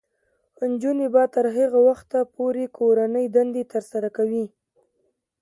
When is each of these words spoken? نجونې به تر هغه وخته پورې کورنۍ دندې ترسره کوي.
نجونې 0.71 1.07
به 1.13 1.23
تر 1.35 1.45
هغه 1.57 1.79
وخته 1.87 2.19
پورې 2.35 2.63
کورنۍ 2.77 3.25
دندې 3.35 3.63
ترسره 3.73 4.09
کوي. 4.17 4.45